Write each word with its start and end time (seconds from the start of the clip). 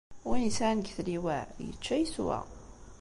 Win 0.27 0.45
yesɛan 0.45 0.79
deg 0.79 0.87
tliwa, 0.95 1.39
yečča 1.65 1.95
yeswa. 2.01 2.39